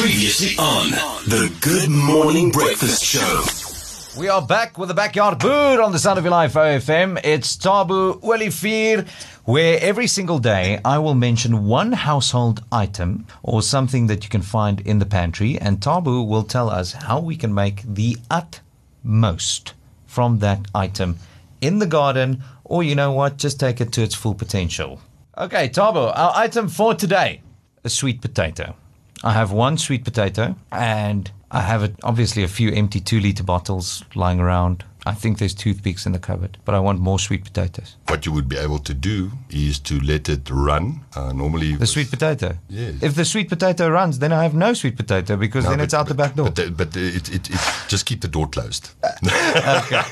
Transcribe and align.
Previously 0.00 0.56
on 0.58 0.90
the 1.26 1.52
Good 1.60 1.90
Morning 1.90 2.50
Breakfast 2.50 3.04
Show. 3.04 3.42
We 4.18 4.28
are 4.28 4.40
back 4.40 4.78
with 4.78 4.88
the 4.88 4.94
Backyard 4.94 5.40
Boot 5.40 5.80
on 5.80 5.90
the 5.90 5.98
Sound 5.98 6.18
of 6.18 6.24
Your 6.24 6.30
Life 6.30 6.54
OFM. 6.54 7.20
It's 7.24 7.56
Tabu 7.56 8.20
Welifir, 8.20 9.08
where 9.44 9.78
every 9.82 10.06
single 10.06 10.38
day 10.38 10.80
I 10.84 10.98
will 10.98 11.16
mention 11.16 11.66
one 11.66 11.92
household 11.92 12.62
item 12.70 13.26
or 13.42 13.60
something 13.60 14.06
that 14.06 14.22
you 14.22 14.30
can 14.30 14.40
find 14.40 14.80
in 14.82 15.00
the 15.00 15.04
pantry, 15.04 15.58
and 15.58 15.82
Tabu 15.82 16.22
will 16.22 16.44
tell 16.44 16.70
us 16.70 16.92
how 16.92 17.18
we 17.18 17.36
can 17.36 17.52
make 17.52 17.82
the 17.82 18.16
utmost 18.30 19.74
from 20.06 20.38
that 20.38 20.60
item 20.74 21.16
in 21.60 21.80
the 21.80 21.86
garden, 21.86 22.44
or 22.62 22.84
you 22.84 22.94
know 22.94 23.10
what, 23.10 23.36
just 23.36 23.58
take 23.58 23.80
it 23.80 23.90
to 23.92 24.02
its 24.02 24.14
full 24.14 24.34
potential. 24.34 25.00
Okay, 25.36 25.68
Tabu, 25.68 25.98
our 25.98 26.32
item 26.36 26.68
for 26.68 26.94
today 26.94 27.42
a 27.82 27.88
sweet 27.88 28.20
potato. 28.20 28.76
I 29.24 29.32
have 29.32 29.52
one 29.52 29.78
sweet 29.78 30.04
potato 30.04 30.54
and 30.70 31.30
I 31.50 31.60
have 31.62 31.82
a, 31.82 31.90
obviously 32.02 32.44
a 32.44 32.48
few 32.48 32.70
empty 32.72 33.00
two 33.00 33.20
liter 33.20 33.42
bottles 33.44 34.04
lying 34.14 34.40
around. 34.40 34.84
I 35.06 35.14
think 35.14 35.38
there's 35.38 35.54
toothpicks 35.54 36.04
in 36.06 36.12
the 36.12 36.18
cupboard, 36.18 36.58
but 36.66 36.74
I 36.74 36.80
want 36.80 37.00
more 37.00 37.18
sweet 37.18 37.42
potatoes. 37.42 37.96
What 38.08 38.26
you 38.26 38.32
would 38.32 38.46
be 38.48 38.58
able 38.58 38.78
to 38.80 38.92
do 38.92 39.30
is 39.48 39.78
to 39.80 39.98
let 40.00 40.28
it 40.28 40.50
run. 40.50 41.00
Uh, 41.16 41.32
normally, 41.32 41.76
The 41.76 41.86
sweet 41.86 42.10
potato. 42.10 42.58
Yes. 42.68 42.94
If 43.02 43.14
the 43.14 43.24
sweet 43.24 43.48
potato 43.48 43.88
runs, 43.88 44.18
then 44.18 44.32
I 44.32 44.42
have 44.42 44.54
no 44.54 44.74
sweet 44.74 44.96
potato 44.96 45.36
because 45.36 45.64
No, 45.64 45.70
then 45.70 45.78
but- 45.78 45.84
it's 45.84 45.94
out 45.94 46.08
the 46.08 46.14
but- 46.14 46.24
back 46.24 46.34
door. 46.36 46.50
But, 46.50 46.58
uh, 46.58 46.70
but 46.76 46.96
uh, 46.96 47.00
it, 47.00 47.28
it, 47.32 47.48
it, 47.50 47.60
just 47.88 48.04
keep 48.04 48.20
the 48.20 48.28
door 48.28 48.48
closed. 48.48 48.90
okay. 49.24 50.02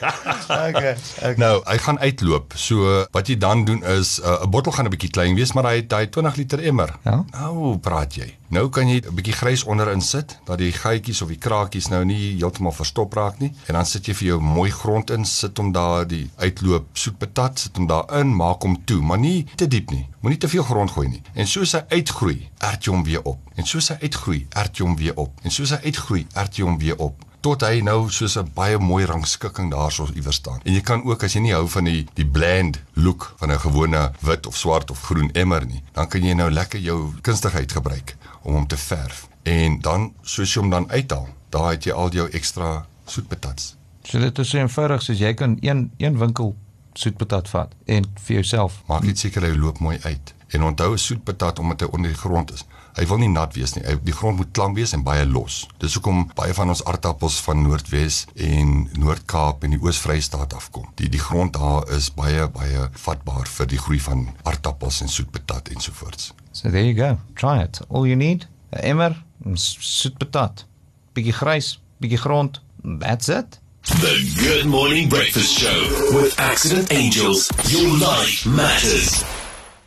okay. 0.48 1.34
Nou, 1.36 1.60
hy 1.66 1.76
gaan 1.78 1.98
uitloop. 2.00 2.54
So 2.56 3.04
wat 3.12 3.28
jy 3.28 3.36
dan 3.42 3.64
doen 3.68 3.84
is 3.84 4.16
uh, 4.22 4.42
'n 4.46 4.50
bottel 4.50 4.72
gaan 4.72 4.86
'n 4.86 4.90
bietjie 4.94 5.10
klein 5.10 5.34
wees, 5.34 5.52
maar 5.52 5.64
hy 5.64 5.76
het 5.82 5.92
hy 5.92 6.06
20 6.06 6.36
liter 6.36 6.62
emmer. 6.64 6.96
Ja. 7.04 7.24
Nou 7.36 7.76
praat 7.78 8.14
jy. 8.14 8.32
Nou 8.48 8.68
kan 8.70 8.88
jy 8.88 9.00
'n 9.02 9.14
bietjie 9.14 9.34
grys 9.34 9.64
onderin 9.64 10.00
sit 10.00 10.38
dat 10.44 10.58
die 10.58 10.72
gaatjies 10.72 11.22
of 11.22 11.28
die 11.28 11.38
kraakies 11.38 11.88
nou 11.88 12.04
nie 12.04 12.36
heeltemal 12.38 12.72
verstop 12.72 13.14
raak 13.14 13.38
nie. 13.38 13.52
En 13.66 13.74
dan 13.74 13.86
sit 13.86 14.06
jy 14.06 14.14
vir 14.14 14.26
jou 14.28 14.40
mooi 14.40 14.70
grond 14.70 15.10
in, 15.10 15.24
sit 15.24 15.58
hom 15.58 15.72
daar 15.72 16.06
die 16.06 16.30
uitloop 16.36 16.86
soetpatat, 16.92 17.58
sit 17.58 17.76
hom 17.76 17.86
daarin, 17.86 18.36
maak 18.36 18.62
hom 18.62 18.84
toe, 18.84 19.02
maar 19.02 19.18
nie 19.18 19.46
te 19.56 19.66
diep 19.68 19.90
nie. 19.90 20.08
Moenie 20.20 20.38
te 20.38 20.48
veel 20.48 20.62
grond 20.62 20.90
gooi 20.90 21.08
nie. 21.08 21.22
En 21.34 21.46
soos 21.46 21.72
hy 21.72 21.82
uitgroei, 21.88 22.48
ert 22.58 22.84
jy 22.84 22.92
hom 22.92 23.04
weer 23.04 23.22
op. 23.22 23.38
En 23.54 23.66
soos 23.66 23.88
hy 23.88 23.96
uitgroei, 24.02 24.46
ert 24.50 24.76
jy 24.76 24.84
hom 24.84 24.96
weer 24.96 25.16
op. 25.16 25.40
En 25.42 25.50
soos 25.50 25.70
hy 25.70 25.78
uitgroei, 25.84 26.26
ert 26.34 26.56
jy 26.56 26.64
hom 26.64 26.78
weer 26.78 26.96
op 26.96 27.25
tot 27.46 27.62
hy 27.62 27.78
nou 27.86 28.08
soos 28.10 28.34
'n 28.40 28.50
baie 28.54 28.78
mooi 28.78 29.04
rangskikking 29.06 29.70
daarso 29.70 30.08
iewers 30.14 30.36
staan. 30.36 30.60
En 30.64 30.72
jy 30.72 30.80
kan 30.80 31.04
ook 31.04 31.22
as 31.22 31.34
jy 31.34 31.40
nie 31.40 31.54
hou 31.54 31.68
van 31.68 31.84
die 31.84 32.06
die 32.14 32.26
bland 32.26 32.80
look 32.94 33.34
van 33.38 33.52
'n 33.52 33.58
gewone 33.58 34.12
wit 34.20 34.46
of 34.46 34.56
swart 34.56 34.90
of 34.90 35.02
groen 35.02 35.30
emmer 35.32 35.66
nie, 35.66 35.82
dan 35.92 36.08
kan 36.08 36.22
jy 36.22 36.34
nou 36.34 36.50
lekker 36.50 36.80
jou 36.80 37.12
kunstigheid 37.22 37.72
gebruik 37.72 38.16
om 38.42 38.54
hom 38.54 38.66
te 38.66 38.76
verf. 38.76 39.28
En 39.42 39.80
dan 39.80 40.12
soos 40.22 40.54
jy 40.54 40.60
hom 40.60 40.70
dan 40.70 40.90
uithaal, 40.90 41.28
daar 41.50 41.70
het 41.70 41.84
jy 41.84 41.92
al 41.92 42.10
jou 42.10 42.28
ekstra 42.30 42.86
soetpatats. 43.06 43.76
So 44.02 44.18
dit 44.18 44.38
is 44.38 44.48
so 44.48 44.58
eenvoudig 44.58 45.02
soos 45.02 45.18
jy 45.18 45.34
kan 45.34 45.56
een 45.60 45.92
een 45.98 46.18
winkel 46.18 46.56
soetpatat 46.92 47.48
vat 47.48 47.74
en 47.84 48.04
vir 48.14 48.34
jouself. 48.34 48.82
Maak 48.88 49.02
net 49.02 49.18
seker 49.18 49.42
hy 49.42 49.54
loop 49.56 49.78
mooi 49.78 49.98
uit. 50.02 50.35
En 50.54 50.62
onthou 50.62 50.92
'n 50.92 50.98
soetpatat 50.98 51.58
omdat 51.58 51.80
hy 51.80 51.86
onder 51.90 52.10
die 52.10 52.18
grond 52.20 52.52
is. 52.52 52.64
Hy 52.94 53.06
wil 53.06 53.18
nie 53.18 53.28
nat 53.28 53.54
wees 53.54 53.72
nie. 53.74 53.84
Hy, 53.84 53.98
die 54.02 54.12
grond 54.14 54.36
moet 54.36 54.50
klam 54.52 54.74
wees 54.74 54.92
en 54.92 55.02
baie 55.02 55.26
los. 55.26 55.66
Dis 55.78 55.94
hoekom 55.94 56.30
baie 56.34 56.54
van 56.54 56.68
ons 56.68 56.84
aardappels 56.84 57.40
van 57.40 57.62
Noordwes 57.62 58.24
en 58.34 58.88
Noord-Kaap 58.92 59.64
en 59.64 59.70
die 59.70 59.80
Oos-Vrystaat 59.82 60.54
afkom. 60.54 60.86
Die 60.94 61.08
die 61.08 61.20
grond 61.20 61.52
daar 61.52 61.90
is 61.90 62.14
baie 62.14 62.48
baie 62.48 62.88
vatbaar 62.92 63.46
vir 63.46 63.66
die 63.66 63.78
groei 63.78 64.00
van 64.00 64.28
aardappels 64.42 65.00
en 65.00 65.08
soetpatat 65.08 65.68
ensovoorts. 65.68 66.32
So 66.52 66.70
there 66.70 66.84
you 66.92 66.94
go. 66.94 67.18
Try 67.34 67.62
it. 67.62 67.80
All 67.88 68.04
you 68.06 68.16
need, 68.16 68.46
'n 68.72 68.78
emmer, 68.78 69.24
'n 69.44 69.56
s- 69.56 69.76
soetpatat, 69.80 70.64
bietjie 71.12 71.32
grys, 71.32 71.80
bietjie 72.00 72.18
grond. 72.18 72.60
That's 73.00 73.28
it. 73.28 73.60
The 73.82 74.32
Good 74.36 74.64
Morning 74.64 75.08
Breakfast 75.08 75.58
Show 75.58 76.12
with 76.22 76.38
Accident 76.38 76.90
Angels. 76.90 77.48
Your 77.68 77.98
life 77.98 78.48
matters. 78.48 79.24